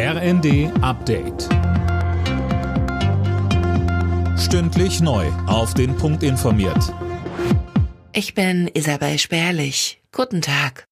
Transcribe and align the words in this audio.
RND 0.00 0.70
Update. 0.80 1.48
Stündlich 4.38 5.00
neu. 5.00 5.26
Auf 5.48 5.74
den 5.74 5.96
Punkt 5.96 6.22
informiert. 6.22 6.94
Ich 8.12 8.32
bin 8.32 8.70
Isabel 8.72 9.18
Spärlich. 9.18 10.00
Guten 10.12 10.40
Tag. 10.40 10.86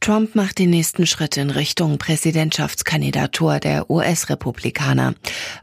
Trump 0.00 0.34
macht 0.34 0.58
den 0.58 0.70
nächsten 0.70 1.06
Schritt 1.06 1.36
in 1.36 1.50
Richtung 1.50 1.98
Präsidentschaftskandidatur 1.98 3.60
der 3.60 3.90
US-Republikaner. 3.90 5.14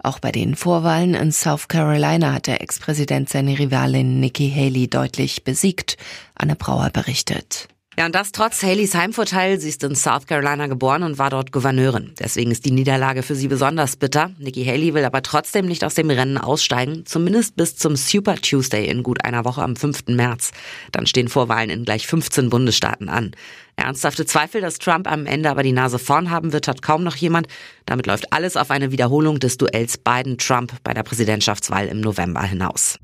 Auch 0.04 0.20
bei 0.20 0.31
den 0.31 0.55
Vorwahlen 0.55 1.15
in 1.15 1.31
South 1.31 1.67
Carolina 1.67 2.33
hat 2.33 2.45
der 2.45 2.61
Ex-Präsident 2.61 3.29
seine 3.29 3.57
Rivalin 3.57 4.20
Nikki 4.20 4.51
Haley 4.51 4.88
deutlich 4.88 5.43
besiegt. 5.43 5.97
Anne 6.35 6.55
Brauer 6.55 6.91
berichtet. 6.91 7.67
Ja, 7.97 8.07
und 8.07 8.15
das 8.15 8.31
trotz 8.31 8.63
Haleys 8.63 8.95
Heimvorteil. 8.95 9.59
Sie 9.59 9.69
ist 9.69 9.83
in 9.83 9.95
South 9.95 10.25
Carolina 10.25 10.65
geboren 10.65 11.03
und 11.03 11.19
war 11.19 11.29
dort 11.29 11.51
Gouverneurin. 11.51 12.13
Deswegen 12.17 12.49
ist 12.49 12.65
die 12.65 12.71
Niederlage 12.71 13.21
für 13.21 13.35
sie 13.35 13.47
besonders 13.47 13.97
bitter. 13.97 14.31
Nikki 14.39 14.65
Haley 14.65 14.95
will 14.95 15.05
aber 15.05 15.21
trotzdem 15.21 15.67
nicht 15.67 15.84
aus 15.84 15.93
dem 15.93 16.09
Rennen 16.09 16.39
aussteigen, 16.39 17.05
zumindest 17.05 17.55
bis 17.55 17.75
zum 17.75 17.95
Super 17.95 18.35
Tuesday 18.35 18.87
in 18.87 19.03
gut 19.03 19.23
einer 19.23 19.45
Woche 19.45 19.61
am 19.61 19.75
5. 19.75 20.07
März. 20.07 20.51
Dann 20.91 21.05
stehen 21.05 21.27
Vorwahlen 21.27 21.70
in 21.70 21.85
gleich 21.85 22.07
15 22.07 22.49
Bundesstaaten 22.49 23.09
an. 23.09 23.35
Ernsthafte 23.75 24.25
Zweifel, 24.25 24.62
dass 24.62 24.79
Trump 24.79 25.09
am 25.09 25.27
Ende 25.27 25.51
aber 25.51 25.62
die 25.62 25.71
Nase 25.71 25.99
vorn 25.99 26.31
haben 26.31 26.51
wird, 26.51 26.67
hat 26.67 26.81
kaum 26.81 27.03
noch 27.03 27.15
jemand. 27.15 27.48
Damit 27.85 28.07
läuft 28.07 28.34
alles 28.34 28.57
auf 28.57 28.71
eine 28.71 28.91
Wiederholung 28.91 29.39
des 29.39 29.57
Duells 29.57 29.99
Biden-Trump 29.99 30.73
bei 30.84 30.93
der 30.93 31.03
Präsidentschaftswahl 31.03 31.87
im 31.87 32.01
November 32.01 32.41
hinaus. 32.41 32.98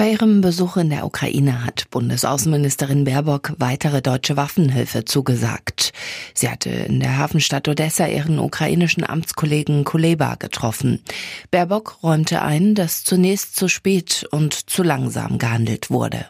Bei 0.00 0.12
ihrem 0.12 0.40
Besuch 0.40 0.78
in 0.78 0.88
der 0.88 1.04
Ukraine 1.04 1.62
hat 1.62 1.90
Bundesaußenministerin 1.90 3.04
Baerbock 3.04 3.52
weitere 3.58 4.00
deutsche 4.00 4.34
Waffenhilfe 4.34 5.04
zugesagt. 5.04 5.92
Sie 6.32 6.48
hatte 6.48 6.70
in 6.70 7.00
der 7.00 7.18
Hafenstadt 7.18 7.68
Odessa 7.68 8.06
ihren 8.06 8.38
ukrainischen 8.38 9.04
Amtskollegen 9.04 9.84
Kuleba 9.84 10.36
getroffen. 10.36 11.02
Baerbock 11.50 12.02
räumte 12.02 12.40
ein, 12.40 12.74
dass 12.74 13.04
zunächst 13.04 13.56
zu 13.56 13.68
spät 13.68 14.26
und 14.30 14.70
zu 14.70 14.82
langsam 14.82 15.36
gehandelt 15.36 15.90
wurde. 15.90 16.24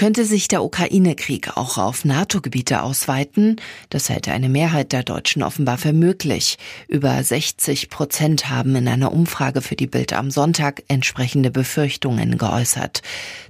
Könnte 0.00 0.24
sich 0.24 0.48
der 0.48 0.64
Ukraine-Krieg 0.64 1.58
auch 1.58 1.76
auf 1.76 2.06
NATO-Gebiete 2.06 2.80
ausweiten? 2.80 3.56
Das 3.90 4.08
hält 4.08 4.30
eine 4.30 4.48
Mehrheit 4.48 4.92
der 4.92 5.02
Deutschen 5.02 5.42
offenbar 5.42 5.76
für 5.76 5.92
möglich. 5.92 6.56
Über 6.88 7.22
60 7.22 7.90
Prozent 7.90 8.48
haben 8.48 8.74
in 8.76 8.88
einer 8.88 9.12
Umfrage 9.12 9.60
für 9.60 9.76
die 9.76 9.86
Bild 9.86 10.14
am 10.14 10.30
Sonntag 10.30 10.84
entsprechende 10.88 11.50
Befürchtungen 11.50 12.38
geäußert. 12.38 13.02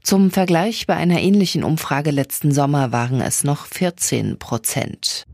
Zum 0.02 0.32
Vergleich 0.32 0.88
bei 0.88 0.96
einer 0.96 1.20
ähnlichen 1.20 1.62
Umfrage 1.62 2.10
letzten 2.10 2.50
Sommer 2.50 2.90
waren 2.90 3.20
es 3.20 3.44
noch 3.44 3.66
14 3.66 4.40
Prozent. 4.40 5.28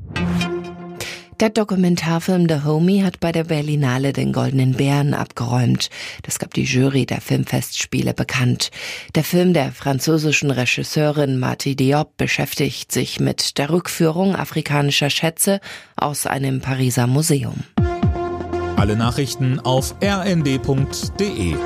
Der 1.39 1.51
Dokumentarfilm 1.51 2.48
The 2.48 2.65
Homie 2.65 3.05
hat 3.05 3.20
bei 3.20 3.31
der 3.31 3.45
Berlinale 3.45 4.15
den 4.15 4.33
Goldenen 4.33 4.73
Bären 4.73 5.12
abgeräumt. 5.12 5.91
Das 6.23 6.39
gab 6.39 6.55
die 6.55 6.65
Jury 6.65 7.05
der 7.05 7.20
Filmfestspiele 7.20 8.15
bekannt. 8.15 8.70
Der 9.15 9.23
Film 9.23 9.53
der 9.53 9.70
französischen 9.70 10.51
Regisseurin 10.51 11.39
Marty 11.39 11.77
Diop 11.77 12.17
beschäftigt 12.17 12.91
sich 12.91 13.20
mit 13.20 13.59
der 13.59 13.69
Rückführung 13.69 14.34
afrikanischer 14.34 15.11
Schätze 15.11 15.61
aus 15.95 16.27
einem 16.27 16.62
Pariser 16.62 17.07
Museum. 17.07 17.64
Alle 18.77 18.97
Nachrichten 18.97 19.61
auf 19.61 19.95
rnd.de 20.03 21.57